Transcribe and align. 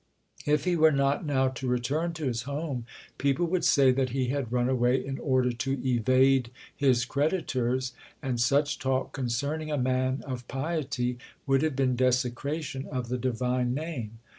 If 0.47 0.63
he 0.65 0.75
were 0.75 0.91
not 0.91 1.27
now 1.27 1.49
to 1.49 1.67
return 1.67 2.13
to 2.13 2.25
his 2.25 2.41
home, 2.49 2.87
people 3.19 3.45
would 3.45 3.63
say 3.63 3.91
that 3.91 4.09
he 4.09 4.29
had 4.29 4.51
run 4.51 4.67
away 4.67 4.95
in 4.97 5.19
order 5.19 5.51
to 5.51 5.79
evade 5.87 6.49
his 6.75 7.05
creditors, 7.05 7.93
and 8.19 8.41
such 8.41 8.79
talk 8.79 9.13
concerning 9.13 9.69
a 9.71 9.77
man 9.77 10.23
of 10.25 10.47
piety 10.47 11.19
would 11.45 11.61
have 11.61 11.75
been 11.75 11.95
desecration 11.95 12.87
of 12.87 13.09
the 13.09 13.17
Divine 13.19 13.75
Name. 13.75 14.17